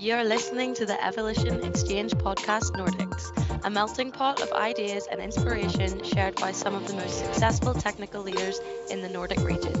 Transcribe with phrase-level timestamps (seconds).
[0.00, 3.32] You're listening to the Evolution Exchange Podcast Nordics,
[3.64, 8.22] a melting pot of ideas and inspiration shared by some of the most successful technical
[8.22, 9.74] leaders in the Nordic region.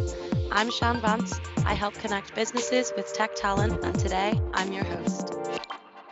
[0.50, 1.40] I'm Sian Vance.
[1.64, 5.32] I help connect businesses with tech talent, and today I'm your host.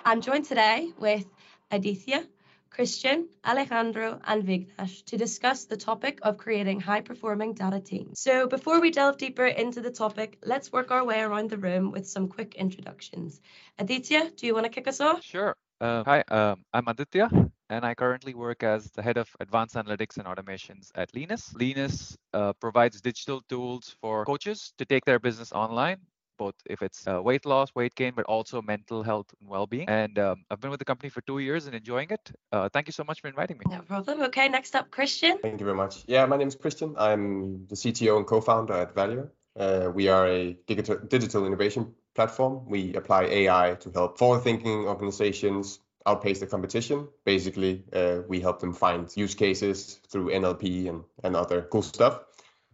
[0.04, 1.26] I'm joined today with
[1.72, 2.26] Adithya,
[2.70, 8.20] Christian, Alejandro, and Vignesh to discuss the topic of creating high performing data teams.
[8.20, 11.90] So, before we delve deeper into the topic, let's work our way around the room
[11.90, 13.40] with some quick introductions.
[13.78, 15.22] Adithya, do you want to kick us off?
[15.22, 15.54] Sure.
[15.80, 20.16] Uh, hi, um, I'm Adithya, and I currently work as the head of advanced analytics
[20.16, 21.54] and automations at Lenus.
[21.54, 25.98] Lenus uh, provides digital tools for coaches to take their business online
[26.36, 29.88] both if it's uh, weight loss, weight gain, but also mental health and well-being.
[29.88, 32.30] And um, I've been with the company for two years and enjoying it.
[32.52, 33.64] Uh, thank you so much for inviting me.
[33.68, 34.22] No problem.
[34.22, 35.38] Okay, next up, Christian.
[35.38, 36.04] Thank you very much.
[36.06, 36.94] Yeah, my name is Christian.
[36.98, 39.32] I'm the CTO and co-founder at Valuer.
[39.58, 42.66] Uh, we are a digital, digital innovation platform.
[42.66, 47.08] We apply AI to help forward-thinking organizations outpace the competition.
[47.24, 52.20] Basically, uh, we help them find use cases through NLP and, and other cool stuff.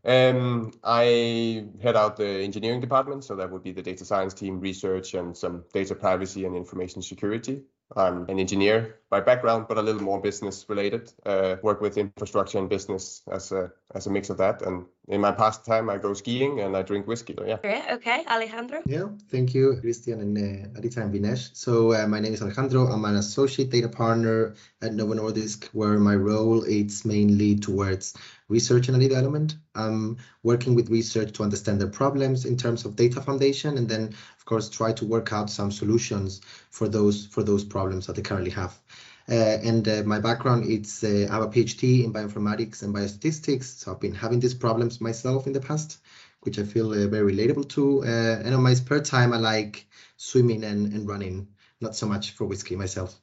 [0.04, 4.58] Um, I head out the engineering department, so that would be the data science team,
[4.58, 7.62] research, and some data privacy and information security.
[7.94, 11.12] I'm an engineer by background, but a little more business related.
[11.26, 14.62] Uh, work with infrastructure and business as a as a mix of that.
[14.62, 17.34] And in my pastime, I go skiing and I drink whiskey.
[17.38, 17.58] So yeah.
[17.58, 17.84] Great.
[17.90, 18.80] Okay, Alejandro.
[18.86, 19.08] Yeah.
[19.30, 21.50] Thank you, Christian and uh, Adithya and Vignesh.
[21.52, 22.86] So uh, my name is Alejandro.
[22.86, 28.14] I'm an associate data partner at Novo Nordisk, where my role is mainly towards
[28.48, 29.56] research and development.
[29.74, 34.14] I'm working with research to understand their problems in terms of data foundation, and then
[34.38, 36.40] of course try to work out some solutions
[36.70, 38.72] for those for those problems that they currently have.
[39.28, 43.64] Uh, and uh, my background is uh, I have a PhD in bioinformatics and biostatistics,
[43.64, 45.98] so I've been having these problems myself in the past,
[46.40, 48.04] which I feel uh, very relatable to.
[48.04, 51.48] Uh, and on my spare time, I like swimming and, and running,
[51.80, 53.18] not so much for whiskey myself.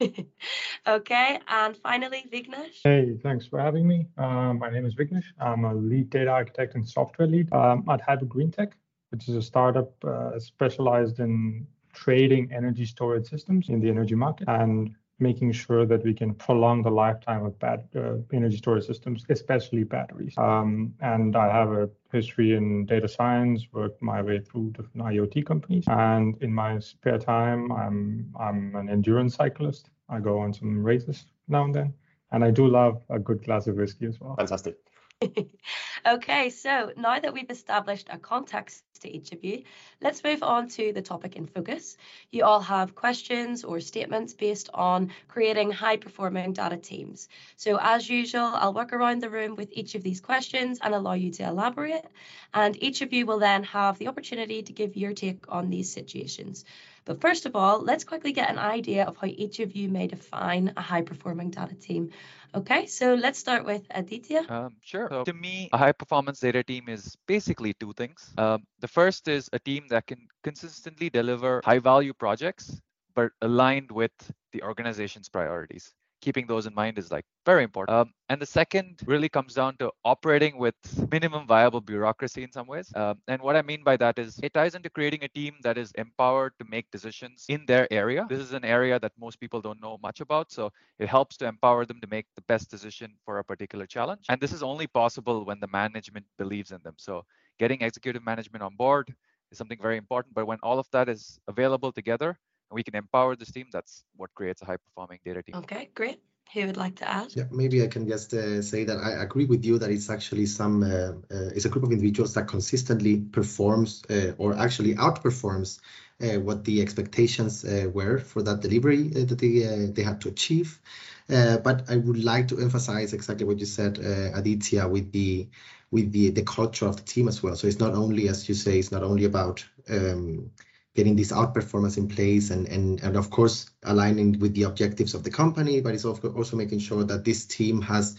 [0.86, 2.80] okay, and finally, Vignesh.
[2.82, 4.06] Hey, thanks for having me.
[4.16, 5.26] Uh, my name is Vignesh.
[5.38, 8.72] I'm a lead data architect and software lead um, at Hybrid Greentech,
[9.10, 9.92] which is a startup
[10.38, 14.48] specialized in trading energy storage systems in the energy market.
[14.48, 19.24] And making sure that we can prolong the lifetime of bad uh, energy storage systems,
[19.28, 20.34] especially batteries.
[20.36, 25.46] Um, and I have a history in data science, worked my way through different IoT
[25.46, 25.84] companies.
[25.86, 29.88] And in my spare time, I'm I'm an endurance cyclist.
[30.08, 31.94] I go on some races now and then,
[32.32, 34.36] and I do love a good glass of whiskey as well.
[34.36, 34.76] Fantastic.
[36.06, 39.62] okay, so now that we've established a context to each of you,
[40.00, 41.96] let's move on to the topic in focus.
[42.30, 47.28] You all have questions or statements based on creating high performing data teams.
[47.56, 51.14] So, as usual, I'll work around the room with each of these questions and allow
[51.14, 52.06] you to elaborate.
[52.54, 55.92] And each of you will then have the opportunity to give your take on these
[55.92, 56.64] situations.
[57.04, 60.06] But first of all, let's quickly get an idea of how each of you may
[60.06, 62.10] define a high performing data team.
[62.54, 64.48] Okay, so let's start with Adithya.
[64.50, 65.08] Um, sure.
[65.10, 68.32] So to me, a high performance data team is basically two things.
[68.36, 72.80] Um, the first is a team that can consistently deliver high value projects,
[73.14, 74.12] but aligned with
[74.52, 77.98] the organization's priorities keeping those in mind is like very important.
[77.98, 80.74] Um, and the second really comes down to operating with
[81.10, 82.90] minimum viable bureaucracy in some ways.
[82.94, 85.76] Um, and what I mean by that is it ties into creating a team that
[85.76, 88.24] is empowered to make decisions in their area.
[88.28, 90.52] This is an area that most people don't know much about.
[90.52, 94.24] So it helps to empower them to make the best decision for a particular challenge.
[94.28, 96.94] And this is only possible when the management believes in them.
[96.96, 97.24] So
[97.58, 99.12] getting executive management on board
[99.50, 100.34] is something very important.
[100.34, 102.38] But when all of that is available together,
[102.72, 105.56] we can empower this team, that's what creates a high performing data team.
[105.56, 106.20] Okay, great.
[106.54, 107.28] Who would like to add?
[107.34, 110.46] Yeah, maybe I can just uh, say that I agree with you that it's actually
[110.46, 115.80] some, uh, uh, it's a group of individuals that consistently performs uh, or actually outperforms
[116.22, 120.80] uh, what the expectations uh, were for that delivery that they, they had to achieve.
[121.28, 125.48] but I would like to emphasize exactly what you said, Adithya, with the
[125.90, 127.54] with the the culture of the team as well.
[127.56, 130.50] So it's not only, as you say, it's not only about um,
[130.94, 135.24] getting this outperformance in place and, and, and of course aligning with the objectives of
[135.24, 138.16] the company, but it's also making sure that this team has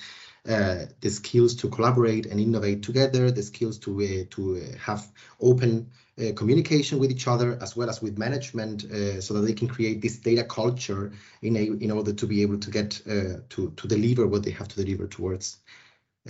[0.47, 5.09] uh, the skills to collaborate and innovate together, the skills to uh, to uh, have
[5.39, 5.89] open
[6.19, 9.69] uh, communication with each other as well as with management, uh, so that they can
[9.69, 13.71] create this data culture in a, in order to be able to get uh, to
[13.77, 15.57] to deliver what they have to deliver towards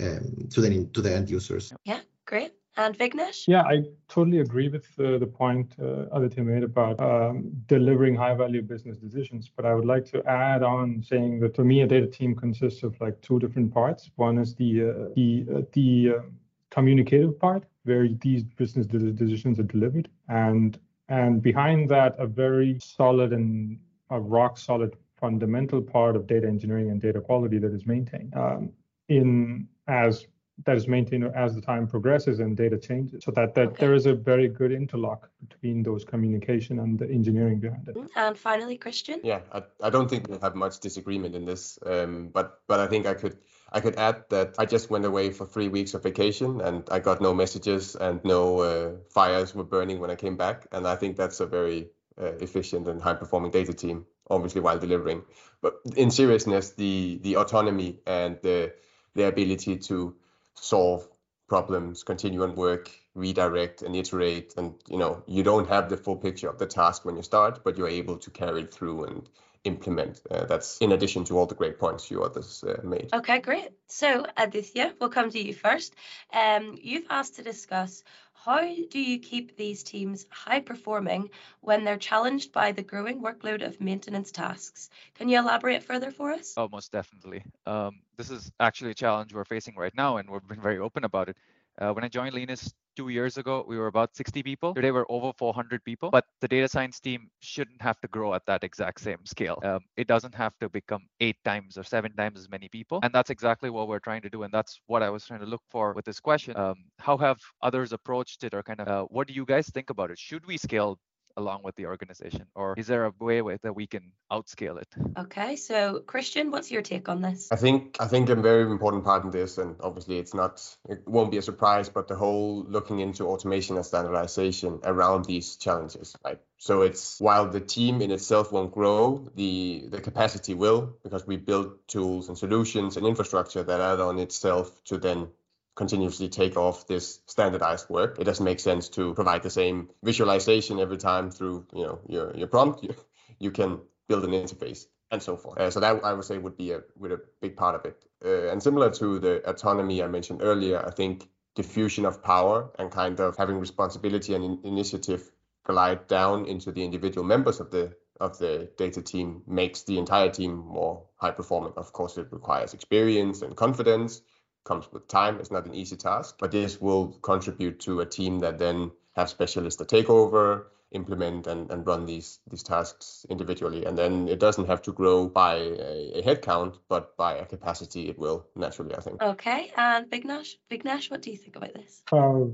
[0.00, 1.72] um, to the to the end users.
[1.84, 2.52] Yeah, great.
[2.76, 3.46] And Vignesh?
[3.46, 8.34] Yeah, I totally agree with uh, the point uh, Adithya made about um, delivering high
[8.34, 9.48] value business decisions.
[9.54, 12.82] But I would like to add on saying that for me, a data team consists
[12.82, 14.10] of like two different parts.
[14.16, 16.22] One is the uh, the uh, the uh,
[16.70, 20.78] communicative part, where these business decisions are delivered, and
[21.08, 23.78] And behind that, a very solid and
[24.10, 28.70] a rock solid fundamental part of data engineering and data quality that is maintained um,
[29.08, 30.26] in as
[30.64, 33.24] that is maintained as the time progresses and data changes.
[33.24, 33.76] So that, that okay.
[33.80, 37.96] there is a very good interlock between those communication and the engineering behind it.
[37.96, 38.06] Mm-hmm.
[38.16, 39.20] and finally christian?
[39.22, 42.86] Yeah i, I don't think we have much disagreement in this um, but but i
[42.86, 43.36] think i could
[43.72, 46.98] i could add that i just went away for three weeks of vacation and i
[46.98, 50.66] got no messages and no uh, fires were burning when i came back.
[50.72, 51.88] And i think that's a very
[52.20, 55.22] uh, efficient and high performing data team obviously while delivering.
[55.60, 58.72] But in seriousness the the autonomy and the
[59.14, 60.16] the ability to
[60.56, 61.08] solve
[61.48, 64.54] problems, continue and work, redirect and iterate.
[64.56, 67.62] And you know, you don't have the full picture of the task when you start,
[67.64, 69.28] but you're able to carry it through and
[69.64, 70.20] implement.
[70.30, 73.10] Uh, that's in addition to all the great points you others uh, made.
[73.12, 73.70] Okay, great.
[73.88, 75.94] So Adithya, we'll come to you first.
[76.32, 78.02] Um, you've asked to discuss
[78.34, 81.30] how do you keep these teams high performing
[81.60, 84.90] when they're challenged by the growing workload of maintenance tasks?
[85.14, 86.52] Can you elaborate further for us?
[86.56, 87.42] Oh, most definitely.
[87.64, 91.04] Um, this is actually a challenge we're facing right now, and we've been very open
[91.04, 91.36] about it.
[91.80, 94.74] Uh, when I joined Lenus two years ago, we were about 60 people.
[94.74, 96.10] Today, we're over 400 people.
[96.10, 99.60] But the data science team shouldn't have to grow at that exact same scale.
[99.64, 103.00] Um, it doesn't have to become eight times or seven times as many people.
[103.02, 104.42] And that's exactly what we're trying to do.
[104.42, 106.56] And that's what I was trying to look for with this question.
[106.56, 109.90] Um, how have others approached it, or kind of uh, what do you guys think
[109.90, 110.18] about it?
[110.18, 110.98] Should we scale
[111.36, 114.88] along with the organization or is there a way that we can outscale it?
[115.18, 117.48] Okay so christian what's your take on this?
[117.50, 121.06] I think i think a very important part in this and obviously it's not it
[121.06, 126.16] won't be a surprise but the whole looking into automation and standardization around these challenges
[126.24, 126.40] right?
[126.58, 131.36] So it's while the team in itself won't grow the the capacity will because we
[131.36, 135.28] build tools and solutions and infrastructure that add on itself to then
[135.74, 138.18] continuously take off this standardized work.
[138.18, 142.36] It doesn't make sense to provide the same visualization every time through you know your
[142.36, 142.82] your prompt.
[142.82, 142.94] You,
[143.38, 145.58] you can build an interface and so forth.
[145.58, 148.04] Uh, so that I would say would be a would a big part of it.
[148.24, 152.90] Uh, and similar to the autonomy I mentioned earlier, I think diffusion of power and
[152.90, 155.30] kind of having responsibility and in- initiative
[155.64, 160.30] glide down into the individual members of the of the data team makes the entire
[160.30, 161.72] team more high performing.
[161.76, 164.22] Of course, it requires experience and confidence,
[164.64, 165.38] comes with time.
[165.38, 169.30] It's not an easy task, but this will contribute to a team that then have
[169.30, 173.84] specialists that take over, implement and, and run these these tasks individually.
[173.84, 177.44] And then it doesn't have to grow by a, a head count, but by a
[177.44, 179.22] capacity it will naturally, I think.
[179.22, 179.72] Okay.
[179.76, 182.02] And Vignesh, Big Nash, what do you think about this?
[182.12, 182.46] Uh,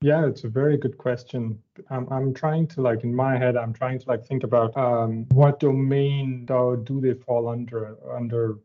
[0.00, 1.58] yeah, it's a very good question.
[1.90, 5.26] I'm, I'm trying to like in my head, I'm trying to like think about um,
[5.30, 8.58] what domain do, do they fall under under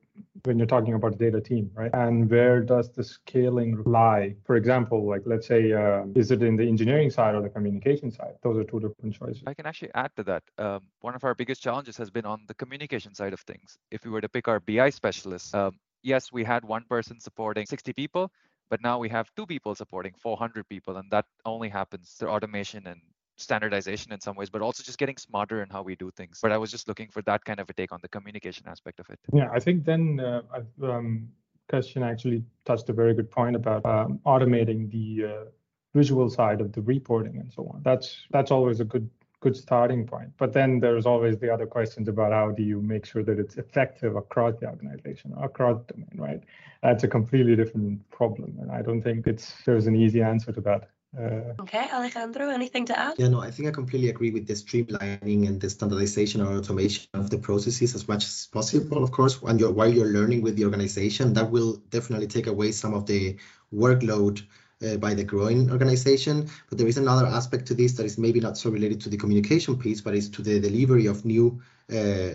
[0.45, 1.91] when you're talking about data team, right?
[1.93, 4.35] And where does the scaling lie?
[4.45, 8.11] For example, like let's say, uh, is it in the engineering side or the communication
[8.11, 8.33] side?
[8.43, 9.43] Those are two different choices.
[9.47, 10.43] I can actually add to that.
[10.57, 13.77] Um, one of our biggest challenges has been on the communication side of things.
[13.91, 17.65] If we were to pick our BI specialists, um, yes, we had one person supporting
[17.65, 18.31] 60 people,
[18.69, 22.87] but now we have two people supporting 400 people, and that only happens through automation
[22.87, 22.99] and
[23.35, 26.39] standardization in some ways, but also just getting smarter in how we do things.
[26.41, 28.99] But I was just looking for that kind of a take on the communication aspect
[28.99, 29.19] of it.
[29.33, 30.41] Yeah, I think then uh,
[30.83, 31.29] um,
[31.71, 35.45] actually touched a very good point about um, automating the uh,
[35.93, 37.81] visual side of the reporting and so on.
[37.83, 39.09] That's that's always a good
[39.39, 40.29] good starting point.
[40.37, 43.57] But then there's always the other questions about how do you make sure that it's
[43.57, 46.41] effective across the organization, across the domain, right?
[46.81, 50.61] That's a completely different problem, and I don't think it's there's an easy answer to
[50.61, 50.89] that.
[51.15, 53.13] Uh, okay, Alejandro, anything to add?
[53.19, 57.07] Yeah, no, I think I completely agree with the streamlining and the standardization or automation
[57.13, 60.55] of the processes as much as possible, of course, and you're, while you're learning with
[60.55, 63.37] the organization, that will definitely take away some of the
[63.71, 64.41] workload
[64.83, 66.49] uh, by the growing organization.
[66.69, 69.17] But there is another aspect to this that is maybe not so related to the
[69.17, 72.33] communication piece, but is to the delivery of new uh,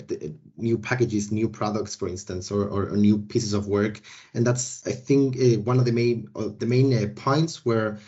[0.57, 3.99] new packages, new products, for instance, or, or, or, new pieces of work.
[4.35, 7.99] And that's, I think, uh, one of the main uh, the main uh, points where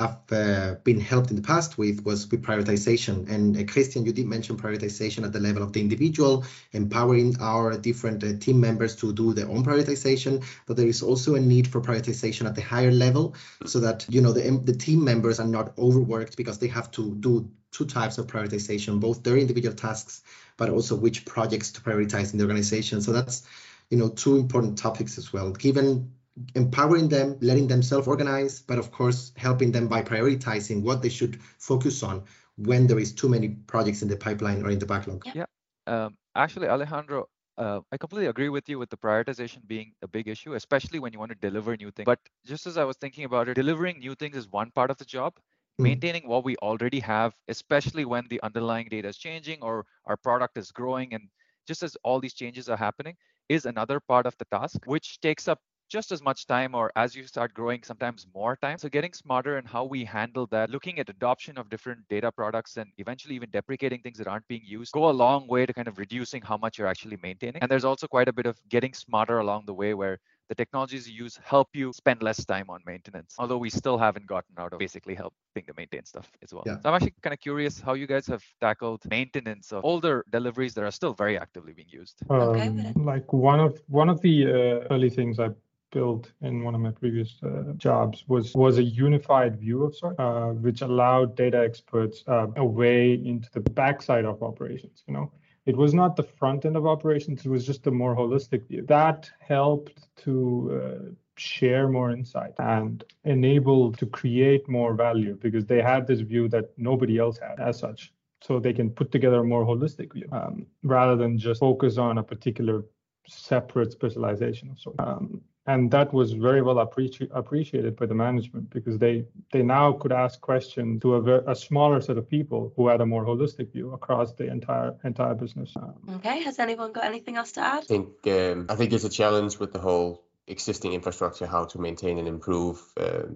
[0.00, 3.28] I've uh, been helped in the past with was with prioritization.
[3.28, 7.76] And uh, Christian, you did mention prioritization at the level of the individual, empowering our
[7.76, 10.44] different uh, team members to do their own prioritization.
[10.66, 13.34] But there is also a need for prioritization at the higher level,
[13.66, 17.16] so that you know the the team members are not overworked because they have to
[17.16, 20.22] do two types of prioritization, both their individual tasks,
[20.56, 23.00] but also which projects to prioritize in the organization.
[23.00, 23.42] So that's
[23.90, 25.50] you know two important topics as well.
[25.50, 26.12] Given
[26.54, 31.40] empowering them, letting them self-organize, but of course helping them by prioritizing what they should
[31.58, 32.24] focus on
[32.56, 35.24] when there is too many projects in the pipeline or in the backlog.
[35.34, 35.46] Yeah,
[35.86, 40.28] um, actually, Alejandro, uh, I completely agree with you with the prioritization being a big
[40.28, 42.06] issue, especially when you want to deliver new things.
[42.06, 44.98] But just as I was thinking about it, delivering new things is one part of
[44.98, 45.34] the job.
[45.78, 45.84] mm.
[45.84, 50.58] maintaining what we already have, especially when the underlying data is changing or our product
[50.58, 51.28] is growing and
[51.66, 53.14] just as all these changes are happening,
[53.48, 57.14] is another part of the task, which takes up just as much time or as
[57.14, 60.98] you start growing sometimes more time so getting smarter in how we handle that looking
[60.98, 64.92] at adoption of different data products and eventually even deprecating things that aren't being used
[64.92, 67.84] go a long way to kind of reducing how much you're actually maintaining and there's
[67.84, 70.18] also quite a bit of getting smarter along the way where
[70.48, 74.26] the technologies you use help you spend less time on maintenance although we still haven't
[74.26, 76.78] gotten out of basically helping to maintain stuff as well yeah.
[76.80, 80.74] so i'm actually kind of curious how you guys have tackled maintenance of older deliveries
[80.74, 82.92] that are still very actively being used um, okay.
[82.96, 85.48] like one of one of the uh, early things i
[85.90, 90.18] built in one of my previous uh, jobs was was a unified view of sort,
[90.18, 95.04] uh, which allowed data experts uh, a way into the backside of operations.
[95.06, 95.32] You know,
[95.66, 98.84] it was not the front end of operations; it was just a more holistic view.
[98.86, 105.80] That helped to uh, share more insight and enable to create more value because they
[105.80, 109.44] had this view that nobody else had as such so they can put together a
[109.44, 112.84] more holistic view um, rather than just focus on a particular
[113.26, 114.98] separate specialization of sorts.
[114.98, 119.92] Um, and that was very well appreci- appreciated by the management because they they now
[119.92, 123.24] could ask questions to a, ver- a smaller set of people who had a more
[123.24, 125.74] holistic view across the entire entire business.
[126.16, 127.82] Okay, has anyone got anything else to add?
[127.84, 131.78] I think um, I think it's a challenge with the whole existing infrastructure, how to
[131.78, 132.82] maintain and improve.
[132.96, 133.26] Uh,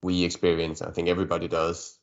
[0.00, 1.98] we experience, I think everybody does.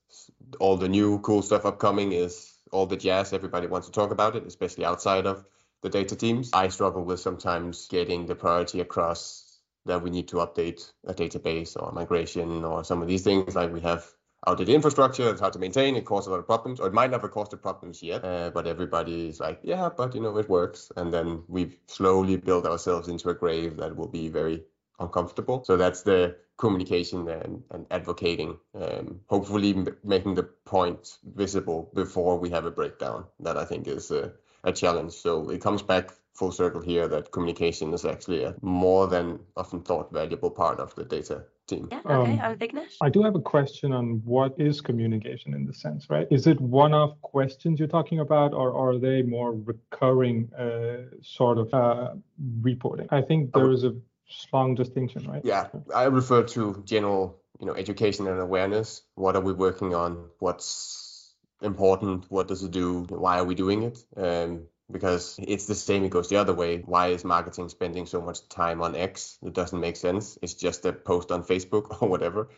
[0.60, 3.32] All the new cool stuff upcoming is all the jazz.
[3.32, 5.46] Everybody wants to talk about it, especially outside of
[5.82, 6.50] the data teams.
[6.52, 9.45] I struggle with sometimes getting the priority across
[9.86, 13.56] that we need to update a database or migration or some of these things.
[13.56, 14.06] Like we have
[14.48, 17.10] outdated infrastructure it's hard to maintain it causes a lot of problems or it might
[17.10, 20.50] never cause the problems yet uh, but everybody is like yeah but you know it
[20.50, 20.92] works.
[20.98, 24.64] And then we've slowly built ourselves into a grave that will be very
[25.00, 25.64] uncomfortable.
[25.64, 32.38] So that's the communication and, and advocating um, hopefully m- making the point visible before
[32.40, 34.32] we have a breakdown that i think is a
[34.74, 35.14] challenge.
[35.14, 39.82] So it comes back full circle here that communication is actually a more than often
[39.82, 41.88] thought valuable part of the data team.
[41.92, 42.98] Yeah, okay, um, I'm Vignesh.
[43.02, 46.28] I do have a question on what is communication in the sense, right?
[46.30, 51.58] Is it one-off questions you're talking about, or, or are they more recurring uh, sort
[51.58, 52.16] of uh,
[52.62, 53.08] reporting?
[53.10, 53.96] I think there is a
[54.28, 55.42] strong distinction, right?
[55.44, 59.02] Yeah, I refer to general, you know, education and awareness.
[59.16, 60.30] What are we working on?
[60.40, 62.26] What's important?
[62.30, 63.06] What does it do?
[63.10, 64.04] Why are we doing it?
[64.18, 66.04] Um, because it's the same.
[66.04, 66.78] It goes the other way.
[66.80, 69.38] Why is marketing spending so much time on X?
[69.44, 70.38] It doesn't make sense.
[70.42, 72.50] It's just a post on Facebook or whatever.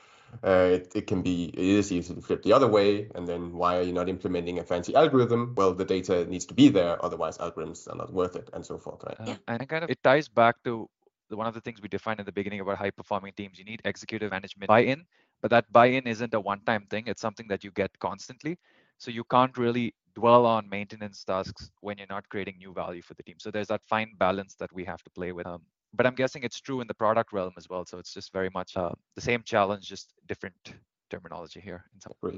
[0.44, 3.54] Uh, it, it can be it is easy to flip the other way and then
[3.54, 7.04] why are you not implementing a fancy algorithm well the data needs to be there
[7.04, 9.36] otherwise algorithms are not worth it and so forth right uh, yeah.
[9.48, 10.90] and it kind of it ties back to
[11.30, 13.82] one of the things we defined at the beginning about high performing teams you need
[13.86, 15.06] executive management buy-in
[15.42, 18.60] but that buy-in isn't a one-time thing it's something that you get constantly
[18.98, 23.14] so you can't really dwell on maintenance tasks when you're not creating new value for
[23.14, 23.36] the team.
[23.40, 25.46] So there's that fine balance that we have to play with.
[25.46, 25.62] Um,
[25.94, 27.86] but I'm guessing it's true in the product realm as well.
[27.86, 30.74] So it's just very much uh, the same challenge, just different
[31.12, 31.86] terminology here.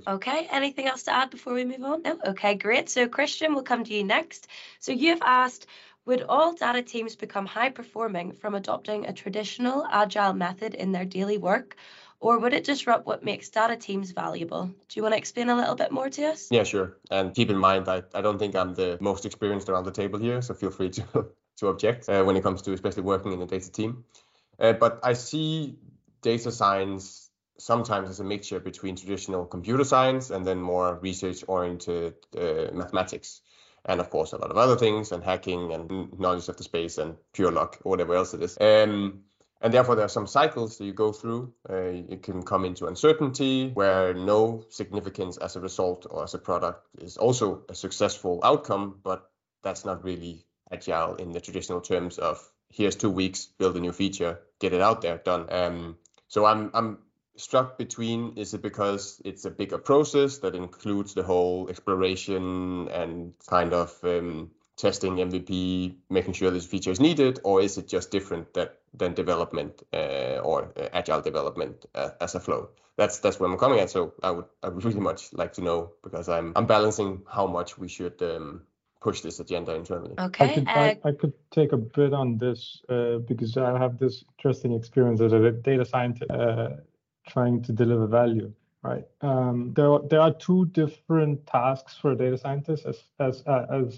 [0.07, 2.01] Okay, anything else to add before we move on?
[2.03, 2.19] No?
[2.31, 2.89] Okay, great.
[2.89, 4.48] So Christian, we'll come to you next.
[4.79, 5.67] So you've asked,
[6.05, 11.05] would all data teams become high performing from adopting a traditional agile method in their
[11.05, 11.77] daily work?
[12.19, 14.65] Or would it disrupt what makes data teams valuable?
[14.65, 16.49] Do you want to explain a little bit more to us?
[16.51, 16.97] Yeah, sure.
[17.09, 20.19] And keep in mind, I, I don't think I'm the most experienced around the table
[20.19, 23.41] here, so feel free to, to object uh, when it comes to especially working in
[23.41, 24.03] a data team.
[24.59, 25.77] Uh, but I see
[26.21, 32.15] data science sometimes as a mixture between traditional computer science and then more research oriented
[32.38, 33.41] uh, mathematics
[33.85, 36.97] and of course a lot of other things and hacking and knowledge of the space
[36.97, 39.21] and pure luck or whatever else it is um,
[39.62, 41.54] and therefore there are some cycles that you go through.
[41.70, 46.39] Uh, it can come into uncertainty where no significance as a result or as a
[46.39, 49.30] product is also a successful outcome but
[49.63, 53.92] that's not really agile in the traditional terms of here's two weeks build a new
[53.92, 55.51] feature get it out there done.
[55.51, 55.98] Um,
[56.28, 57.00] so i'm i'm
[57.36, 63.34] struck between is it because it's a bigger process that includes the whole exploration and
[63.48, 68.12] kind of um, testing MVP, making sure this feature is needed, or is it just
[68.12, 72.69] different that than development uh, or uh, agile development uh, as a flow?
[72.95, 73.89] That's that's where I'm coming at.
[73.89, 77.45] So I would I would really much like to know because I'm I'm balancing how
[77.45, 78.62] much we should um,
[79.01, 80.15] push this agenda internally.
[80.17, 80.45] Okay.
[80.45, 84.25] I could, I, I, could take a bit on this uh, because I have this
[84.38, 86.69] interesting experience as a data scientist uh,
[87.27, 88.51] trying to deliver value.
[88.81, 89.05] Right.
[89.21, 93.65] Um, there, are, there are two different tasks for a data scientist as as uh,
[93.69, 93.98] as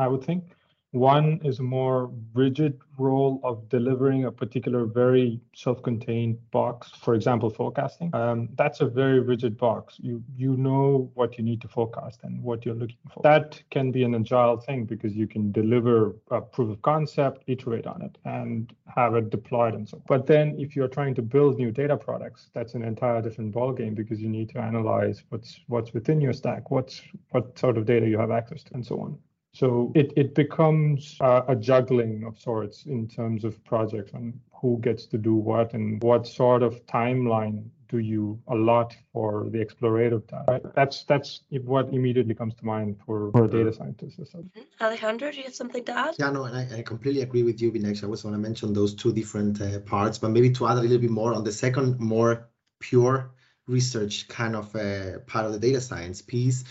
[0.00, 0.44] I would think.
[0.92, 7.48] One is a more rigid role of delivering a particular very self-contained box, for example,
[7.48, 8.12] forecasting.
[8.12, 9.98] Um, that's a very rigid box.
[10.00, 13.22] You you know what you need to forecast and what you're looking for.
[13.22, 17.86] That can be an agile thing because you can deliver a proof of concept, iterate
[17.86, 20.02] on it, and have it deployed and so on.
[20.08, 23.94] But then if you're trying to build new data products, that's an entire different ballgame
[23.94, 28.08] because you need to analyze what's what's within your stack, what's what sort of data
[28.08, 29.16] you have access to, and so on.
[29.52, 34.78] So it, it becomes uh, a juggling of sorts in terms of projects and who
[34.80, 40.26] gets to do what and what sort of timeline do you allot for the explorative
[40.28, 40.48] task.
[40.48, 40.62] Right?
[40.74, 44.18] That's that's what immediately comes to mind for, for data scientists.
[44.18, 44.60] Mm-hmm.
[44.80, 46.14] Alejandro, do you have something to add?
[46.18, 48.04] Yeah, no, and I, I completely agree with you, Vignesh.
[48.04, 50.80] I was want to mention those two different uh, parts, but maybe to add a
[50.80, 53.32] little bit more on the second, more pure
[53.66, 56.64] research kind of uh, part of the data science piece.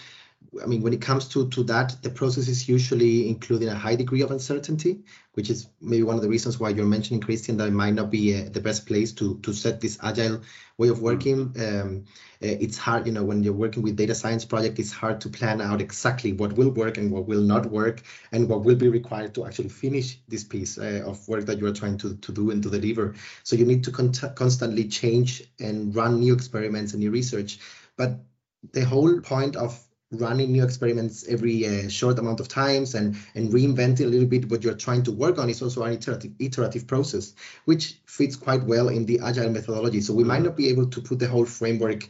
[0.62, 3.96] I mean, when it comes to, to that, the process is usually including a high
[3.96, 5.04] degree of uncertainty,
[5.34, 8.10] which is maybe one of the reasons why you're mentioning, Christian, that it might not
[8.10, 10.42] be uh, the best place to, to set this agile
[10.78, 11.54] way of working.
[11.60, 12.06] Um,
[12.42, 15.30] uh, it's hard, you know, when you're working with data science project, it's hard to
[15.30, 18.02] plan out exactly what will work and what will not work
[18.32, 21.74] and what will be required to actually finish this piece uh, of work that you're
[21.74, 23.14] trying to, to do and to deliver.
[23.44, 27.60] So you need to con constantly change and run new experiments and new research.
[27.98, 28.20] But
[28.74, 33.52] the whole point of running new experiments every uh, short amount of times and and
[33.52, 36.88] reinventing a little bit what you're trying to work on is also an iterative iterative
[36.88, 37.36] process
[37.66, 40.02] which fits quite well in the agile methodology.
[40.02, 42.10] So we might not be able to put the whole framework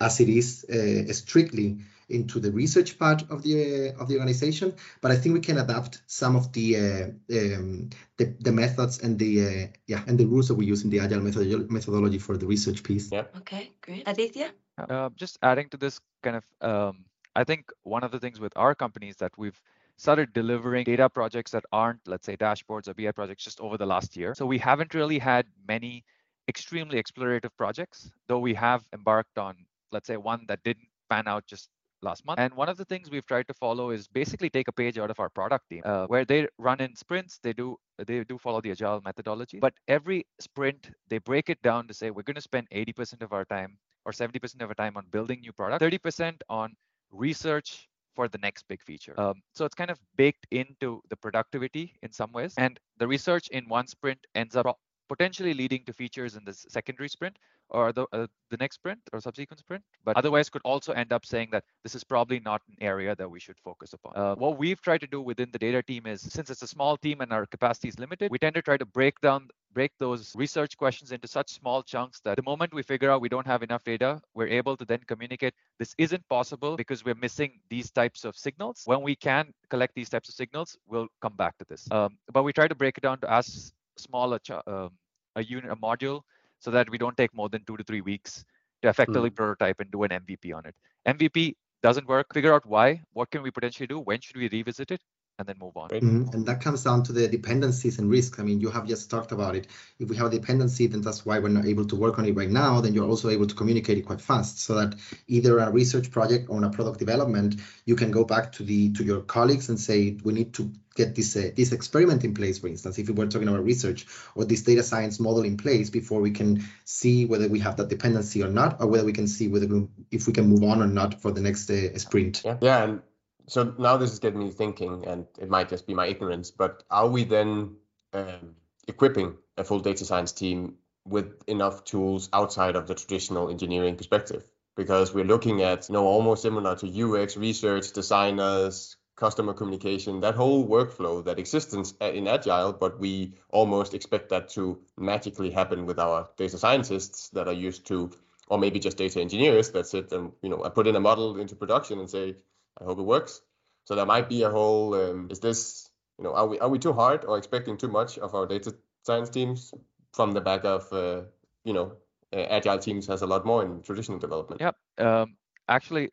[0.00, 1.78] as it is uh, strictly
[2.08, 5.58] into the research part of the uh, of the organization but i think we can
[5.58, 7.06] adapt some of the uh,
[7.38, 10.90] um, the, the, methods and the uh, yeah and the rules that we use in
[10.90, 13.10] the agile methodology for the research piece.
[13.12, 13.24] Yeah.
[13.38, 14.06] Okay great.
[14.06, 14.50] Adithya?
[14.76, 17.04] Uh, just adding to this kind of um,
[17.36, 19.60] I think one of the things with our company is that we've
[19.96, 23.86] started delivering data projects that aren't, let's say, dashboards or BI projects just over the
[23.86, 24.34] last year.
[24.34, 26.04] So we haven't really had many
[26.48, 29.56] extremely explorative projects, though we have embarked on,
[29.92, 31.68] let's say, one that didn't pan out just
[32.02, 32.38] last month.
[32.38, 35.10] And one of the things we've tried to follow is basically take a page out
[35.10, 37.38] of our product team, uh, where they run in sprints.
[37.42, 41.86] They do they do follow the agile methodology, but every sprint they break it down
[41.88, 44.96] to say we're going to spend 80% of our time or 70% of our time
[44.96, 46.74] on building new product, 30% on
[47.10, 49.18] research for the next big feature.
[49.18, 52.54] Um, so it's kind of baked into the productivity in some ways.
[52.58, 57.08] And the research in one sprint ends up potentially leading to features in the secondary
[57.08, 57.36] sprint
[57.70, 61.24] or the, uh, the next sprint or subsequent sprint, but otherwise could also end up
[61.24, 64.12] saying that this is probably not an area that we should focus upon.
[64.16, 66.96] Uh, what we've tried to do within the data team is since it's a small
[66.96, 70.34] team and our capacity is limited, we tend to try to break down break those
[70.34, 73.62] research questions into such small chunks that the moment we figure out we don't have
[73.62, 78.24] enough data, we're able to then communicate this isn't possible because we're missing these types
[78.24, 78.82] of signals.
[78.84, 81.86] When we can collect these types of signals, we'll come back to this.
[81.90, 84.90] Um, but we try to break it down to as small a, ch- um,
[85.36, 86.22] a unit, a module,
[86.60, 88.44] so that we don't take more than two to three weeks
[88.82, 89.36] to effectively mm.
[89.36, 90.74] prototype and do an MVP on it.
[91.06, 92.26] MVP doesn't work.
[92.32, 93.02] Figure out why.
[93.12, 93.98] What can we potentially do?
[93.98, 95.00] When should we revisit it?
[95.40, 95.88] And then move on.
[95.88, 96.34] Mm-hmm.
[96.34, 98.38] And that comes down to the dependencies and risks.
[98.38, 99.66] I mean, you have just talked about it.
[99.98, 102.36] If we have a dependency, then that's why we're not able to work on it
[102.36, 102.82] right now.
[102.82, 104.94] Then you're also able to communicate it quite fast, so that
[105.26, 109.02] either a research project or a product development, you can go back to the to
[109.02, 112.68] your colleagues and say, we need to get this uh, this experiment in place, for
[112.68, 116.20] instance, if we were talking about research or this data science model in place before
[116.20, 119.48] we can see whether we have that dependency or not, or whether we can see
[119.48, 122.42] whether we, if we can move on or not for the next uh, sprint.
[122.44, 123.02] Yeah, yeah, and
[123.50, 126.84] so now this is getting me thinking, and it might just be my ignorance, but
[126.88, 127.74] are we then
[128.12, 128.54] um,
[128.86, 134.44] equipping a full data science team with enough tools outside of the traditional engineering perspective?
[134.76, 140.36] Because we're looking at, you know, almost similar to UX research, designers, customer communication, that
[140.36, 145.98] whole workflow that exists in, Agile, but we almost expect that to magically happen with
[145.98, 148.12] our data scientists that are used to,
[148.46, 151.40] or maybe just data engineers that sit and, you know, I put in a model
[151.40, 152.36] into production and say,
[152.80, 153.40] I hope it works.
[153.84, 154.94] So there might be a whole.
[154.94, 155.88] Um, is this
[156.18, 158.74] you know are we are we too hard or expecting too much of our data
[159.02, 159.72] science teams
[160.12, 161.22] from the back of uh,
[161.64, 161.92] you know
[162.32, 164.60] uh, agile teams has a lot more in traditional development.
[164.60, 165.36] Yeah, Um,
[165.68, 166.10] actually,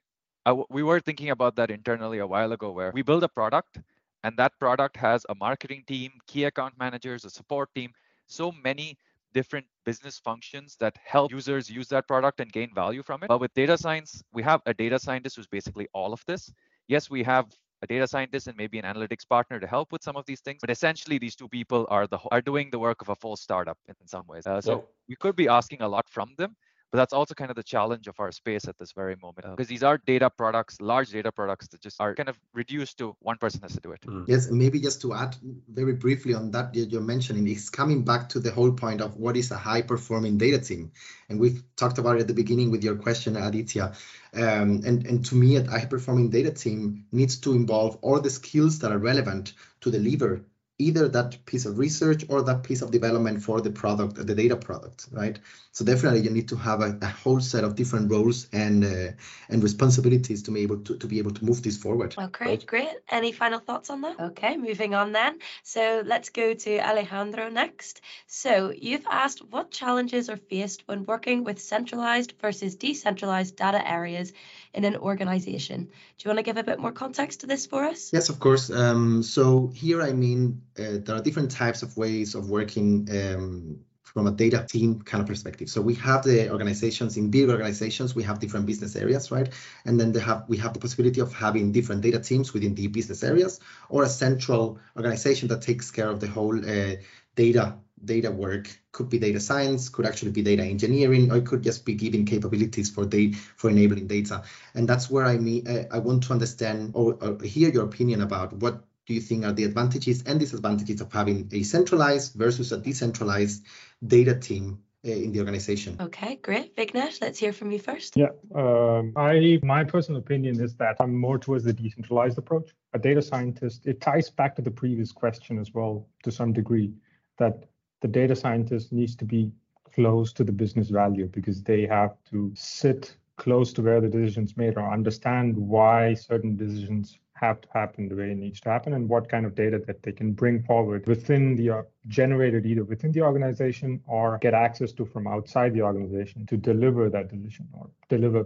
[0.69, 3.80] we were thinking about that internally a while ago, where we build a product,
[4.23, 7.93] and that product has a marketing team, key account managers, a support team,
[8.27, 8.97] so many
[9.33, 13.27] different business functions that help users use that product and gain value from it.
[13.27, 16.51] But with data science, we have a data scientist who's basically all of this.
[16.87, 17.45] Yes, we have
[17.81, 20.59] a data scientist and maybe an analytics partner to help with some of these things,
[20.61, 23.77] but essentially these two people are the are doing the work of a full startup
[23.87, 24.47] in some ways.
[24.47, 24.81] Uh, so yeah.
[25.09, 26.55] we could be asking a lot from them,
[26.91, 29.67] but that's also kind of the challenge of our space at this very moment because
[29.67, 33.38] these are data products large data products that just are kind of reduced to one
[33.38, 34.02] person has to do it.
[34.02, 34.28] Mm.
[34.28, 35.36] yes maybe just to add
[35.69, 39.38] very briefly on that you're mentioning it's coming back to the whole point of what
[39.38, 40.91] is a high performing data team.
[41.30, 43.95] And we've talked about it at the beginning with your question Adithya.
[44.34, 48.30] Um, and, and to me a high performing data team needs to involve all the
[48.30, 50.45] skills that are relevant to deliver
[50.79, 54.55] either that piece of research or that piece of development for the product, the data
[54.55, 55.39] product, right?
[55.71, 59.11] So definitely you need to have a, a whole set of different roles and uh,
[59.49, 62.13] and responsibilities to be able to, to be able to move this forward.
[62.17, 62.89] Oh, great, great.
[63.09, 64.19] Any final thoughts on that?
[64.19, 65.39] Okay, moving on then.
[65.63, 68.01] So let's go to Alejandro next.
[68.27, 74.31] So you've asked what challenges are faced when working with centralized versus decentralized data areas
[74.73, 75.86] in an organization.
[75.86, 78.12] Do you want to give a bit more context to this for us?
[78.13, 78.69] Yes, of course.
[78.69, 83.80] Um, so here I mean uh, there are different types of ways of working um,
[84.17, 85.69] from a data team kind of perspective.
[85.69, 89.49] So we have the organizations in big organizations, we have different business areas, right?
[89.86, 92.88] And then they have we have the possibility of having different data teams within the
[92.88, 96.95] business areas or a central organization that takes care of the whole uh,
[97.36, 101.63] data data work could be data science could actually be data engineering or it could
[101.63, 104.43] just be giving capabilities for data for enabling data
[104.75, 108.21] and that's where i mean i, I want to understand or, or hear your opinion
[108.21, 112.71] about what do you think are the advantages and disadvantages of having a centralized versus
[112.71, 113.65] a decentralized
[114.05, 115.95] data team uh, in the organization.
[116.01, 116.75] Okay, great.
[116.75, 118.17] Vignesh, let's hear from you first.
[118.17, 122.75] Yeah, um, I my personal opinion is that I'm more towards the decentralized approach.
[122.93, 126.93] A data scientist, it ties back to the previous question as well to some degree,
[127.38, 127.63] that
[128.01, 129.51] the data scientist needs to be
[129.93, 134.57] close to the business value because they have to sit close to where the decisions
[134.57, 138.93] made or understand why certain decisions have to happen the way it needs to happen
[138.93, 142.83] and what kind of data that they can bring forward within the uh, generated either
[142.83, 147.67] within the organization or get access to from outside the organization to deliver that decision
[147.73, 148.43] or deliver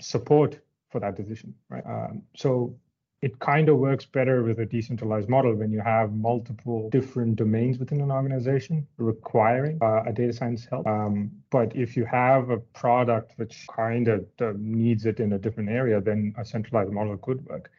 [0.00, 0.58] support
[0.90, 1.86] for that decision right?
[1.86, 2.74] Um, so
[3.22, 7.78] it kind of works better with a decentralized model when you have multiple different domains
[7.78, 10.86] within an organization requiring uh, a data science help.
[10.86, 15.38] Um, but if you have a product which kind of uh, needs it in a
[15.38, 17.70] different area, then a centralized model could work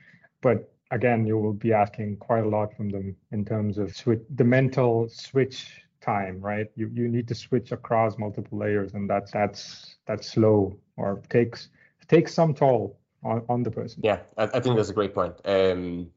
[0.44, 4.22] but again, you will be asking quite a lot from them in terms of switch,
[4.36, 6.68] the mental switch time, right?
[6.76, 11.70] You you need to switch across multiple layers, and that's that's that's slow or takes
[12.08, 14.02] takes some toll on, on the person.
[14.04, 15.36] Yeah, I, I think that's a great point.
[15.46, 16.12] Um,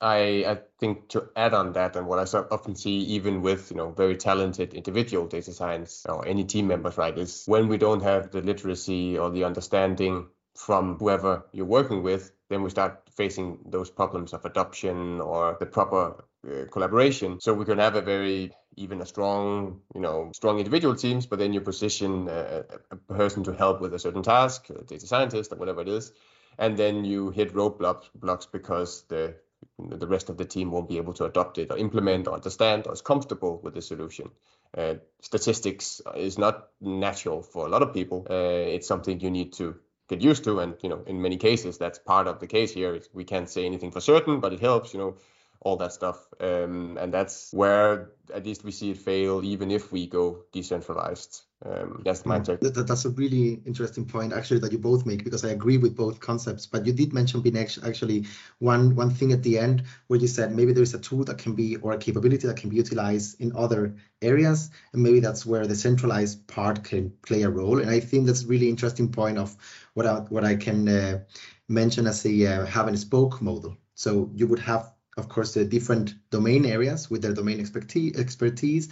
[0.00, 3.76] I I think to add on that, and what I often see, even with you
[3.76, 8.02] know very talented individual data science or any team members, right, is when we don't
[8.02, 13.58] have the literacy or the understanding from whoever you're working with, then we start facing
[13.64, 17.40] those problems of adoption or the proper uh, collaboration.
[17.40, 21.38] So we can have a very even a strong, you know, strong individual teams, but
[21.38, 25.52] then you position a, a person to help with a certain task, a data scientist
[25.52, 26.12] or whatever it is,
[26.58, 29.34] and then you hit roadblocks blocks because the
[29.78, 32.86] the rest of the team won't be able to adopt it or implement or understand
[32.86, 34.30] or is comfortable with the solution.
[34.76, 38.26] Uh, statistics is not natural for a lot of people.
[38.28, 39.76] Uh, it's something you need to
[40.08, 40.60] get used to.
[40.60, 43.00] And you know, in many cases, that's part of the case here.
[43.12, 44.94] We can't say anything for certain, but it helps.
[44.94, 45.16] You know,
[45.64, 46.26] all that stuff.
[46.40, 51.42] Um, and that's where at least we see it fail, even if we go decentralized.
[51.64, 52.58] Um, that's my take.
[52.60, 55.94] That, that's a really interesting point, actually, that you both make, because I agree with
[55.94, 56.66] both concepts.
[56.66, 58.26] But you did mention being actually
[58.58, 61.38] one one thing at the end where you said maybe there is a tool that
[61.38, 65.46] can be or a capability that can be utilized in other areas, and maybe that's
[65.46, 67.78] where the centralized part can play a role.
[67.78, 69.54] And I think that's a really interesting point of
[69.94, 71.20] what I, what I can uh,
[71.68, 73.76] mention as a uh, hub and spoke model.
[73.94, 78.88] So you would have of course, the different domain areas with their domain expertise,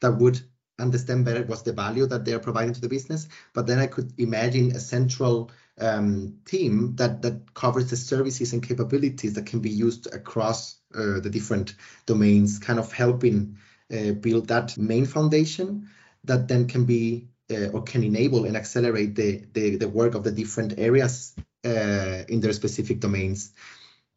[0.00, 0.40] that would
[0.78, 3.28] understand better what's the value that they're providing to the business.
[3.52, 8.62] But then I could imagine a central um, team that that covers the services and
[8.62, 11.74] capabilities that can be used across uh, the different
[12.06, 13.58] domains, kind of helping
[13.92, 15.88] uh, build that main foundation
[16.24, 20.24] that then can be uh, or can enable and accelerate the, the, the work of
[20.24, 21.34] the different areas
[21.64, 23.52] uh, in their specific domains.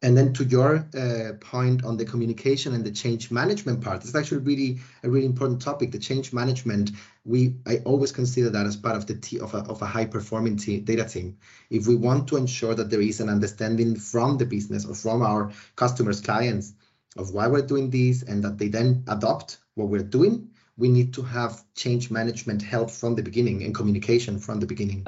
[0.00, 4.14] And then to your uh, point on the communication and the change management part, it's
[4.14, 5.90] actually really a really important topic.
[5.90, 6.92] The change management,
[7.24, 10.04] we I always consider that as part of the t- of a, of a high
[10.04, 11.38] performing t- data team.
[11.68, 15.20] If we want to ensure that there is an understanding from the business or from
[15.22, 16.74] our customers, clients,
[17.16, 21.12] of why we're doing this, and that they then adopt what we're doing, we need
[21.14, 25.06] to have change management help from the beginning and communication from the beginning.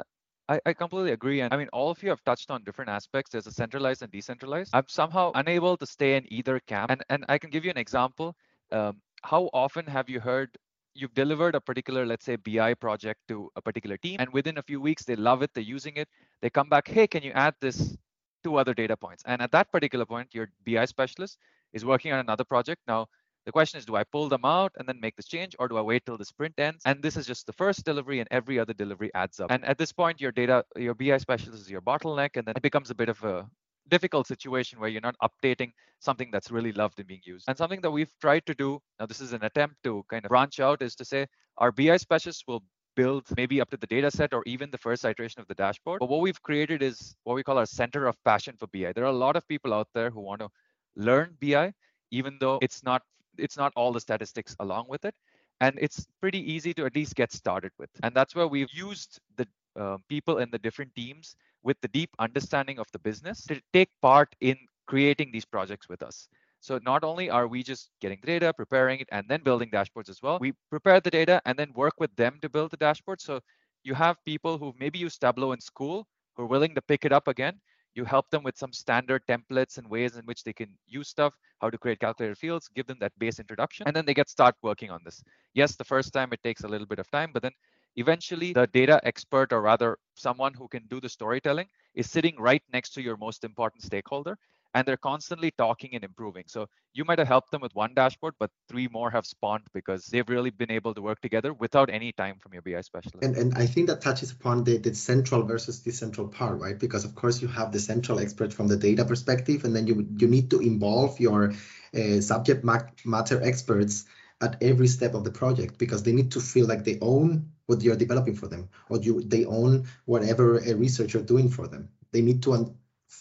[0.51, 1.39] I, I completely agree.
[1.41, 3.31] And I mean, all of you have touched on different aspects.
[3.31, 4.71] There's a centralized and decentralized.
[4.73, 6.91] I'm somehow unable to stay in either camp.
[6.91, 8.35] And, and I can give you an example.
[8.71, 10.49] Um, how often have you heard
[10.93, 14.63] you've delivered a particular, let's say, BI project to a particular team, and within a
[14.63, 16.09] few weeks they love it, they're using it.
[16.41, 17.95] They come back, hey, can you add this
[18.43, 19.23] to other data points?
[19.25, 21.37] And at that particular point, your BI specialist
[21.71, 22.81] is working on another project.
[22.87, 23.07] Now,
[23.45, 25.77] the question is, do I pull them out and then make this change, or do
[25.77, 26.83] I wait till the sprint ends?
[26.85, 29.51] And this is just the first delivery, and every other delivery adds up.
[29.51, 32.61] And at this point, your data, your BI specialist is your bottleneck, and then it
[32.61, 33.47] becomes a bit of a
[33.89, 37.45] difficult situation where you're not updating something that's really loved and being used.
[37.47, 40.29] And something that we've tried to do, now this is an attempt to kind of
[40.29, 41.27] branch out, is to say
[41.57, 42.63] our BI specialists will
[42.95, 45.99] build maybe up to the data set or even the first iteration of the dashboard.
[45.99, 48.91] But what we've created is what we call our center of passion for BI.
[48.93, 50.49] There are a lot of people out there who want to
[50.95, 51.73] learn BI,
[52.11, 53.01] even though it's not
[53.37, 55.15] it's not all the statistics along with it.
[55.59, 57.89] And it's pretty easy to at least get started with.
[58.03, 59.47] And that's where we've used the
[59.79, 63.89] uh, people in the different teams with the deep understanding of the business to take
[64.01, 66.27] part in creating these projects with us.
[66.59, 70.09] So not only are we just getting the data, preparing it, and then building dashboards
[70.09, 73.21] as well, we prepare the data and then work with them to build the dashboard.
[73.21, 73.39] So
[73.83, 77.11] you have people who maybe use Tableau in school who are willing to pick it
[77.11, 77.59] up again
[77.95, 81.33] you help them with some standard templates and ways in which they can use stuff
[81.61, 84.55] how to create calculated fields give them that base introduction and then they get start
[84.61, 85.23] working on this.
[85.53, 87.51] Yes the first time it takes a little bit of time but then
[87.97, 92.63] eventually the data expert or rather someone who can do the storytelling is sitting right
[92.71, 94.37] next to your most important stakeholder
[94.73, 96.43] and they're constantly talking and improving.
[96.47, 100.05] So you might have helped them with one dashboard, but three more have spawned because
[100.05, 103.23] they've really been able to work together without any time from your BI specialist.
[103.23, 106.77] And, and I think that touches upon the, the central versus decentral part, right?
[106.77, 110.07] Because of course you have the central expert from the data perspective, and then you
[110.17, 111.53] you need to involve your
[111.93, 114.05] uh, subject matter experts
[114.41, 117.81] at every step of the project because they need to feel like they own what
[117.81, 121.89] you're developing for them or you they own whatever a researcher doing for them.
[122.11, 122.75] They need to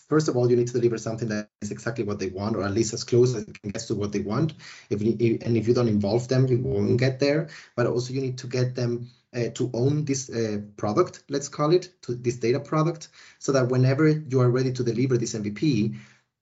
[0.08, 2.62] first of all, you need to deliver something that is exactly what they want, or
[2.62, 4.54] at least as close as it can get to what they want.
[4.88, 7.48] If and if you don't involve them, you won't get there.
[7.76, 11.72] But also, you need to get them uh, to own this uh, product, let's call
[11.72, 15.96] it, to this data product, so that whenever you are ready to deliver this MVP,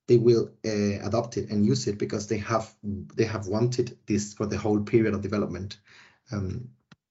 [0.08, 4.34] they will uh, adopt it and use it because they have they have wanted this
[4.34, 5.78] for the whole period of development.
[6.32, 6.70] Um,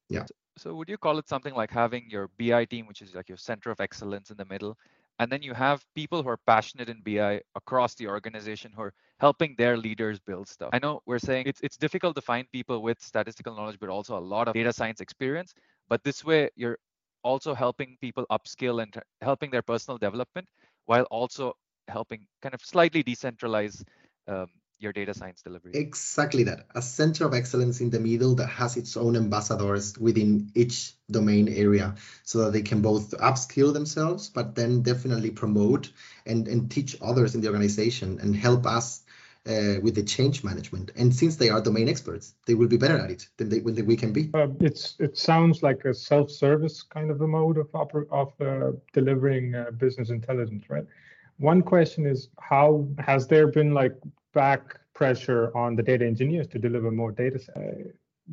[0.10, 0.26] yeah.
[0.58, 3.38] So would you call it something like having your BI team, which is like your
[3.38, 4.76] center of excellence in the middle,
[5.20, 8.94] and then you have people who are passionate in BI across the organization who are
[9.20, 10.70] helping their leaders build stuff.
[10.74, 14.18] I know we're saying it's, it's difficult to find people with statistical knowledge, but also
[14.18, 15.54] a lot of data science experience.
[15.90, 16.78] But this way, you're
[17.24, 20.48] also helping people upskill and helping their personal development
[20.86, 21.54] while also
[21.88, 23.84] helping kind of slightly decentralize
[24.28, 24.48] um,
[24.80, 25.72] your data science delivery.
[25.74, 26.68] Exactly that.
[26.76, 31.48] A center of excellence in the middle that has its own ambassadors within each domain
[31.50, 35.92] area so that they can both upskill themselves, but then definitely promote
[36.26, 39.04] and, and teach others in the organization and help us
[39.48, 40.92] uh, with the change management.
[40.96, 43.86] And since they are domain experts, they will be better at it than, they, than
[43.86, 44.30] we can be.
[44.34, 48.78] Uh, it's it sounds like a self-service kind of a mode of oper- of uh,
[48.94, 50.86] delivering uh, business intelligence, right?
[51.38, 53.96] One question is how has there been like
[54.34, 57.60] back pressure on the data engineers to deliver more data uh,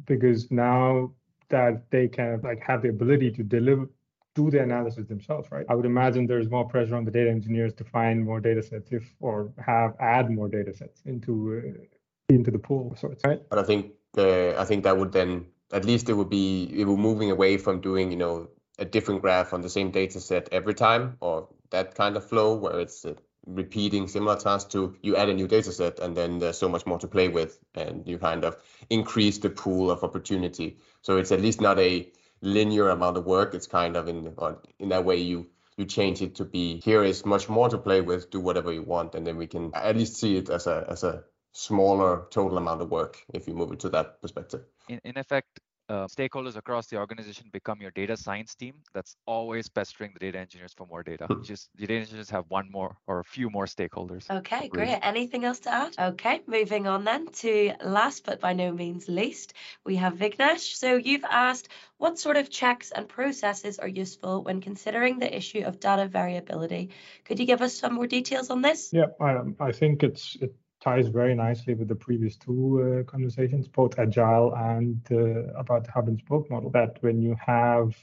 [0.07, 1.11] because now
[1.50, 3.88] that they can like have the ability to deliver
[4.35, 5.66] do the analysis themselves right?
[5.68, 8.90] I would imagine there's more pressure on the data engineers to find more data sets
[8.90, 13.42] if or have add more data sets into uh, into the pool of sorts right?
[13.48, 16.85] But i think uh, i think that would then at least it would be it
[16.85, 20.48] would moving away from doing you know a different graph on the same data set
[20.50, 23.04] every time or that kind of flow where it's
[23.46, 26.87] repeating similar tasks to you add a new data set and then there's so much
[26.87, 28.57] more to play with and you kind of
[28.90, 30.78] increase the pool of opportunity.
[31.02, 33.54] So it's at least not a linear amount of work.
[33.54, 34.35] It's kind of in
[34.78, 38.00] in that way you you change it to be here is much more to play
[38.00, 40.87] with do whatever you want and then we can at least see it as a
[40.88, 44.62] as a smaller total amount of work if you move it to that perspective.
[44.88, 49.68] In, in effect uh, stakeholders across the organization become your data science team that's always
[49.68, 51.27] pestering the data engineers for more data.
[51.27, 51.42] Hmm.
[51.42, 54.31] Just the data engineers have one more or a few more stakeholders.
[54.31, 54.99] Okay, great.
[55.03, 55.94] Anything else to add?
[55.99, 60.75] Okay, moving on then to last but by no means least, we have Vignesh.
[60.75, 61.68] So you've asked
[61.99, 66.90] what sort of checks and processes are useful when considering the issue of data variability.
[67.25, 68.90] Could you give us some more details on this?
[68.92, 73.66] Yeah, I, I think it's it ties very nicely with the previous two uh, conversations,
[73.66, 76.70] both agile and uh, about the hub and spoke model.
[76.70, 77.97] That when you have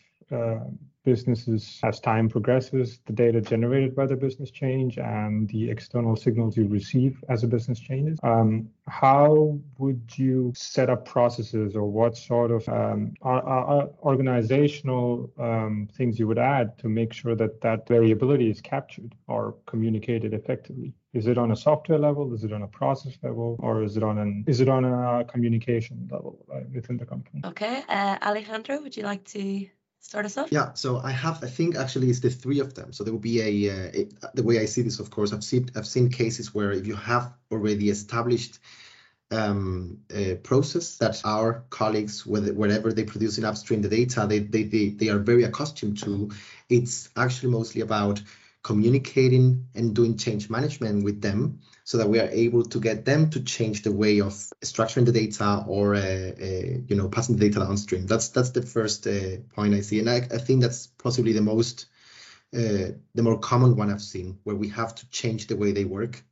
[1.03, 6.55] businesses as time progresses, the data generated by the business change and the external signals
[6.55, 8.19] you receive as a business changes.
[8.23, 16.19] Um, how would you set up processes or what sort of um, organizational um, things
[16.19, 20.93] you would add to make sure that that variability is captured or communicated effectively?
[21.13, 22.33] Is it on a software level?
[22.33, 23.57] Is it on a process level?
[23.59, 27.41] Or is it on an is it on a communication level uh, within the company?
[27.43, 29.67] Okay, uh, Alejandro, would you like to
[30.01, 30.51] start us off?
[30.51, 32.91] Yeah, so I have, I think actually it's the three of them.
[32.91, 35.43] So there will be a, uh, a, the way I see this, of course, I've
[35.43, 38.59] seen, I've seen cases where if you have already established
[39.31, 44.39] um, a process that our colleagues, whether, wherever they produce in upstream the data, they,
[44.39, 46.31] they, they, they are very accustomed to,
[46.69, 48.21] it's actually mostly about
[48.63, 53.29] communicating and doing change management with them so that we are able to get them
[53.29, 57.49] to change the way of structuring the data or uh, uh, you know passing the
[57.49, 59.99] data downstream that's that's the first uh, point i see.
[59.99, 61.87] And I, I think that's possibly the most
[62.53, 65.85] uh, the more common one i've seen where we have to change the way they
[65.85, 66.23] work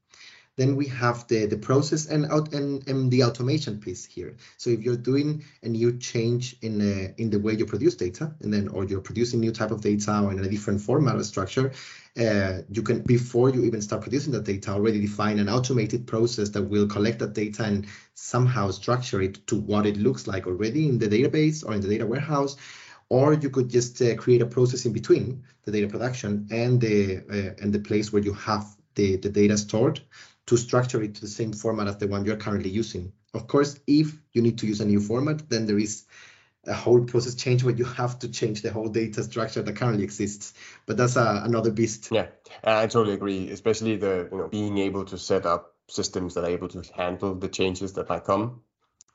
[0.60, 4.36] then we have the, the process and out and, and the automation piece here.
[4.58, 8.34] So if you're doing a new change in uh, in the way you produce data,
[8.42, 11.24] and then or you're producing new type of data or in a different format or
[11.24, 11.72] structure,
[12.20, 16.50] uh, you can before you even start producing that data already define an automated process
[16.50, 20.90] that will collect that data and somehow structure it to what it looks like already
[20.90, 22.58] in the database or in the data warehouse
[23.08, 27.18] or you could just uh, create a process in between the data production and the
[27.36, 30.02] uh, and the place where you have the, the data stored
[30.50, 33.14] to structure it to the same format as the one you're currently using.
[33.36, 36.06] Of course, if you need to use a new format, then there is
[36.66, 40.04] a whole process change where you have to change the whole data structure that currently
[40.04, 40.56] exists.
[40.88, 42.10] But that's uh, another beast.
[42.12, 42.30] Yeah,
[42.64, 43.52] I totally agree.
[43.52, 47.36] Especially the you know being able to set up systems that are able to handle
[47.36, 48.62] the changes that might come,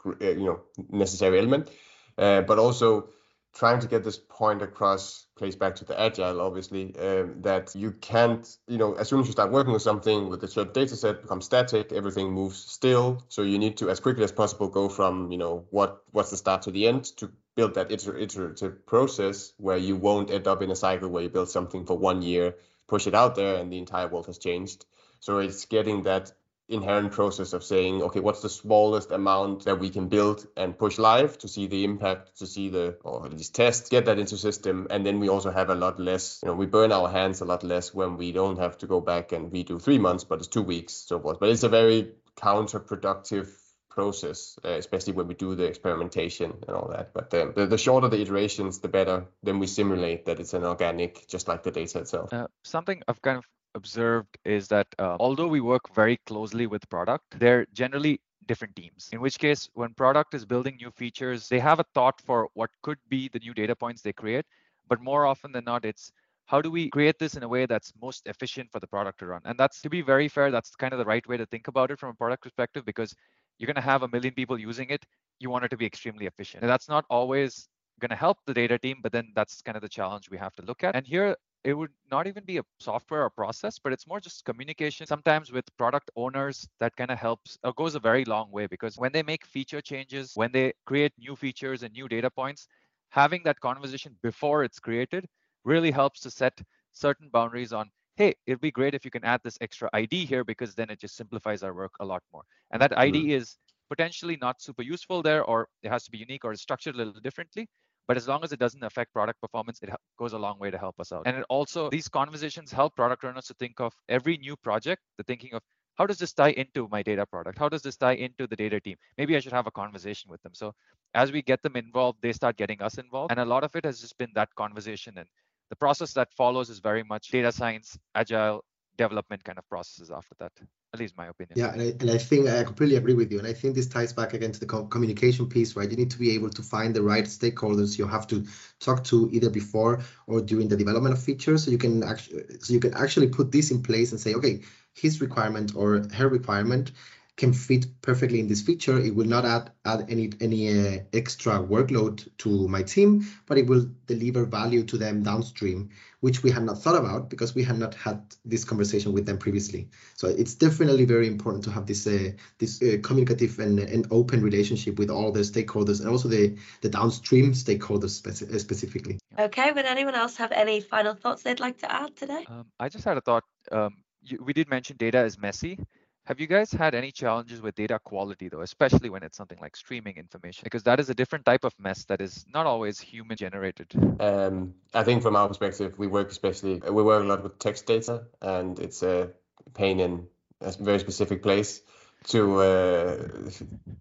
[0.07, 1.69] uh, you know, necessary element,
[2.17, 3.09] uh, but also
[3.55, 7.93] trying to get this point across plays back to the agile obviously um, that you
[7.93, 10.97] can't you know as soon as you start working with something with a certain data
[10.97, 13.23] set becomes static everything moves still.
[13.29, 16.37] So you need to as quickly as possible go from you know what what's the
[16.37, 20.61] start to the end to build that iter- iterative process where you won't end up
[20.61, 23.73] in a cycle where you build something for one year push it out there and
[23.73, 24.85] the entire world has changed.
[25.21, 26.33] So it's getting that
[26.69, 30.99] inherent process of saying, okay, what's the smallest amount that we can build and push
[30.99, 34.37] live to see the impact, to see the, or at least test, get that into
[34.37, 34.87] system.
[34.91, 37.45] And then we also have a lot less, you know, we burn our hands a
[37.45, 40.49] lot less when we don't have to go back and redo three months, but it's
[40.49, 41.39] two weeks, so forth.
[41.39, 43.49] But it's a very counterproductive
[43.91, 47.13] process, uh, especially when we do the experimentation and all that.
[47.15, 49.27] But um, the, the shorter the iterations, the better.
[49.43, 52.33] Then we simulate that it's an organic, just like the data itself.
[52.33, 56.89] Uh, something I've kind of observed is that uh, although we work very closely with
[56.89, 59.09] product, they're generally different teams.
[59.13, 62.71] In which case, when product is building new features, they have a thought for what
[62.83, 64.45] could be the new data points they create.
[64.89, 66.13] But more often than not, it's
[66.47, 69.27] how do we create this in a way that's most efficient for the product to
[69.27, 69.41] run?
[69.45, 71.91] And that's to be very fair, that's kind of the right way to think about
[71.91, 73.15] it from a product perspective because
[73.59, 75.05] you're going to have a million people using it.
[75.39, 76.63] You want it to be extremely efficient.
[76.63, 77.69] And that's not always
[78.01, 80.55] going to help the data team, but then that's kind of the challenge we have
[80.57, 80.95] to look at.
[80.95, 84.45] And here, it would not even be a software or process, but it's more just
[84.45, 85.07] communication.
[85.07, 88.97] Sometimes with product owners, that kind of helps or goes a very long way because
[88.97, 92.69] when they make feature changes, when they create new features and new data points,
[93.09, 95.27] having that conversation before it's created
[95.65, 96.61] really helps to set
[96.93, 100.45] certain boundaries on hey it'd be great if you can add this extra id here
[100.45, 103.31] because then it just simplifies our work a lot more and that id mm-hmm.
[103.31, 103.57] is
[103.89, 107.21] potentially not super useful there or it has to be unique or structured a little
[107.21, 107.69] differently
[108.07, 110.79] but as long as it doesn't affect product performance it goes a long way to
[110.79, 111.23] help us out.
[111.27, 115.25] And it also these conversations help product owners to think of every new project the
[115.25, 115.63] thinking of
[115.97, 117.57] how does this tie into my data product?
[117.57, 118.97] How does this tie into the data team?
[119.17, 120.53] Maybe i should have a conversation with them.
[120.53, 120.73] So
[121.15, 123.31] as we get them involved they start getting us involved.
[123.31, 125.15] And a lot of it has just been that conversation.
[125.19, 125.29] And
[125.71, 128.65] the process that follows is very much data science agile
[128.97, 130.53] development kind of processes after that
[130.93, 131.55] at least my opinion.
[131.57, 133.89] Yeah and I, and I think i completely agree with you and i think this
[133.89, 135.91] ties back again to the communication piece right?
[135.91, 138.47] You need to be able to find the right stakeholders you have to
[138.81, 142.73] talk to either before or during the development of features so you can actually so
[142.73, 144.61] you can actually put this in place and say okay
[144.95, 146.93] his requirement or her requirement
[147.37, 148.99] can fit perfectly in this feature.
[148.99, 153.67] It will not add add any any uh, extra workload to my team, but it
[153.67, 157.79] will deliver value to them downstream, which we had not thought about because we had
[157.79, 159.89] not had this conversation with them previously.
[160.15, 164.41] So it's definitely very important to have this uh, this uh, communicative and, and open
[164.43, 169.19] relationship with all the stakeholders and also the the downstream stakeholders speci uh, specifically.
[169.37, 172.47] Okay, would anyone else have any final thoughts they'd like to add today?
[172.49, 173.43] Um, I just had a thought.
[173.73, 175.79] Um, you, we did mention data is messy
[176.27, 179.77] Have you guys had any challenges with data quality though, especially when it's something like
[179.77, 180.63] streaming information?
[180.65, 183.95] Because that is a different type of mess that is not always human generated.
[184.21, 187.85] Um, I think from our perspective, we work especially we work a lot with text
[187.85, 189.33] data, and it's a
[189.75, 190.27] pain in
[190.63, 191.83] a very specific place
[192.29, 193.29] to uh,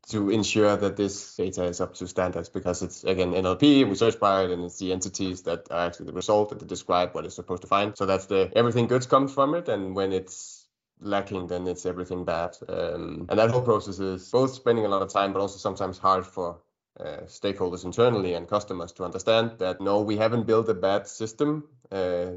[0.07, 4.17] to ensure that this data is up to standards because it's again NLP we search
[4.17, 7.35] by it and it's the entities that are actually the result that describe what it's
[7.35, 10.62] supposed to find so that's the everything good comes from it and when it's
[10.99, 12.57] lacking, then it's everything bad.
[12.67, 15.97] Um, and that whole process is both spending a lot of time, but also sometimes
[15.97, 16.59] hard for
[16.99, 21.67] uh, stakeholders internally and customers to understand that no, we haven't built a bad system.
[21.91, 22.31] Uh,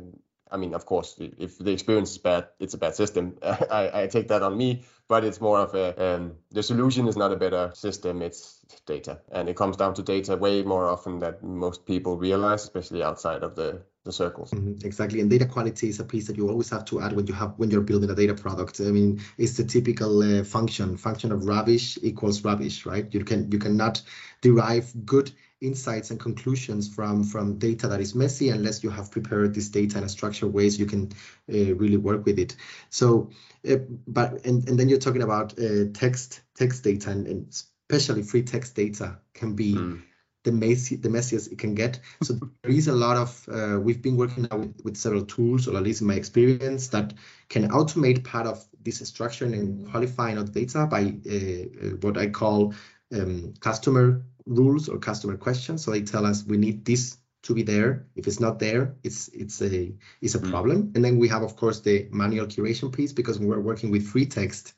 [0.51, 3.37] I mean, of course, if the experience is bad, it's a bad system.
[3.43, 7.17] I, I take that on me, but it's more of a um, the solution is
[7.17, 11.19] not a better system; it's data, and it comes down to data way more often
[11.19, 14.53] than most people realize, especially outside of the the circles.
[14.53, 17.27] Mm-hmm, exactly, and data quality is a piece that you always have to add when
[17.27, 18.81] you have when you're building a data product.
[18.81, 23.13] I mean, it's the typical uh, function function of rubbish equals rubbish, right?
[23.13, 24.01] You can you cannot
[24.41, 25.31] derive good
[25.61, 29.99] insights and conclusions from from data that is messy unless you have prepared this data
[29.99, 31.11] in a structured ways you can
[31.53, 32.57] uh, really work with it.
[32.91, 33.31] So,
[33.69, 33.77] uh,
[34.07, 38.43] but and and then you're talking about uh, text text data and, and especially free
[38.43, 39.75] text data can be.
[39.75, 40.03] Mm
[40.47, 42.01] the messy the messiest it can get.
[42.23, 45.69] So there is a lot of uh, we've been working now with, with, several tools,
[45.69, 47.13] or at least in my experience, that
[47.49, 52.29] can automate part of this structuring and qualifying of data by uh, uh, what I
[52.29, 52.75] call
[53.13, 55.85] um, customer rules or customer questions.
[55.85, 58.07] So they tell us we need this to be there.
[58.15, 59.93] If it's not there, it's it's a
[60.23, 60.51] it's a mm.
[60.51, 60.93] problem.
[60.95, 64.07] And then we have of course the manual curation piece because when we're working with
[64.07, 64.75] free text,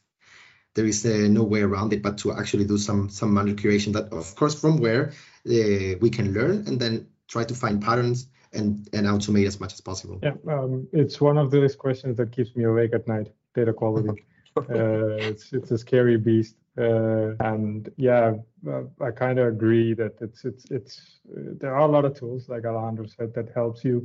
[0.75, 3.93] there is uh, no way around it but to actually do some some manual curation
[3.93, 5.12] that of course from where
[5.45, 9.80] we can learn and then try to find patterns and and automate as much as
[9.80, 10.18] possible.
[10.22, 14.24] Yeah um, it's one of those questions that keeps me awake at night data quality.
[14.59, 16.57] Uh, it's it's a scary beast.
[16.76, 18.34] Uh, and yeah
[18.68, 22.14] uh, i kind of agree that it's it's it's uh, there are a lot of
[22.14, 24.05] tools like alejandro said that helps you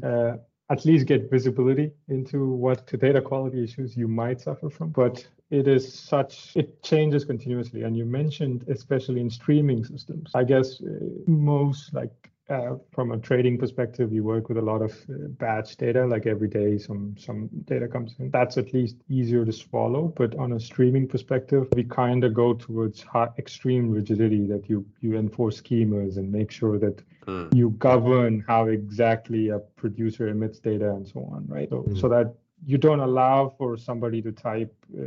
[0.70, 4.89] at least get visibility into what data quality issues you might suffer from.
[4.89, 7.84] But it is such, it changes continuously.
[7.84, 10.88] And you mentioned, especially in streaming systems, I guess uh,
[11.28, 15.77] most like uh, from a trading perspective, you work with a lot of uh, batch
[15.77, 18.29] data, like every day some some data comes in.
[18.31, 20.13] That's at least easier to swallow.
[20.15, 24.85] But on a streaming perspective, we kind of go towards high, extreme rigidity that you
[24.99, 27.53] you enforce schemas and make sure that mm.
[27.55, 31.69] you govern how exactly a producer emits data and so on, right?
[31.69, 32.01] So, mm.
[32.01, 32.35] so that
[32.65, 35.05] you don't allow for somebody to type uh,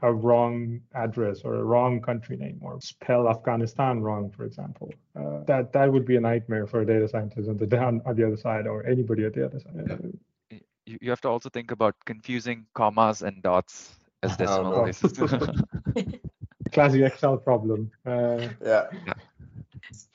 [0.00, 4.92] a wrong address or a wrong country name or spell Afghanistan wrong, for example.
[5.18, 8.16] Uh, that that would be a nightmare for a data scientist on the down on
[8.16, 9.72] the other side or anybody at the other side.
[9.88, 10.58] Yeah.
[10.84, 15.18] You, you have to also think about confusing commas and dots as oh, decimal places.
[16.72, 17.90] Classic Excel problem.
[18.04, 18.86] Uh, yeah.
[19.06, 19.12] yeah.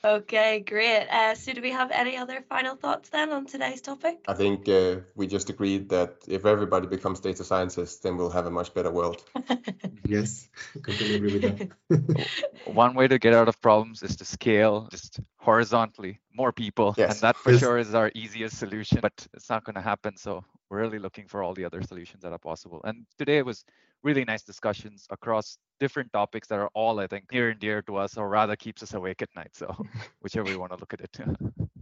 [0.04, 1.06] Okay, great.
[1.06, 4.18] Uh, so, do we have any other final thoughts then on today's topic?
[4.26, 8.46] I think uh, we just agreed that if everybody becomes data scientists, then we'll have
[8.46, 9.22] a much better world.
[10.04, 10.48] yes,
[10.82, 12.26] completely agree with that.
[12.64, 17.12] One way to get out of problems is to scale just horizontally, more people, yes.
[17.12, 17.60] and that for yes.
[17.60, 18.98] sure is our easiest solution.
[19.00, 20.16] But it's not going to happen.
[20.16, 22.80] So, we're really looking for all the other solutions that are possible.
[22.82, 23.64] And today was
[24.02, 27.96] really nice discussions across different topics that are all, I think, near and dear to
[27.96, 29.50] us, or rather keeps us awake at night.
[29.54, 29.74] So,
[30.20, 31.20] whichever you want to look at it.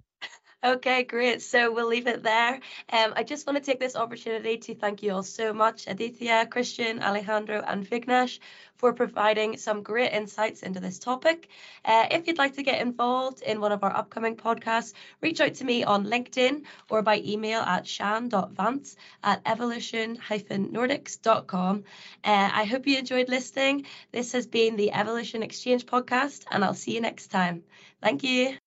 [0.62, 1.40] Okay, great.
[1.40, 2.60] So we'll leave it there.
[2.92, 6.50] Um, I just want to take this opportunity to thank you all so much, Adithya,
[6.50, 8.40] Christian, Alejandro, and Vignesh,
[8.74, 11.48] for providing some great insights into this topic.
[11.82, 14.92] Uh, if you'd like to get involved in one of our upcoming podcasts,
[15.22, 21.84] reach out to me on LinkedIn or by email at shan.vance at evolution-nordics.com.
[22.22, 23.86] Uh, I hope you enjoyed listening.
[24.12, 27.62] This has been the Evolution Exchange podcast, and I'll see you next time.
[28.02, 28.58] Thank you.